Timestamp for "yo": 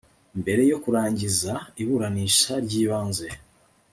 0.71-0.77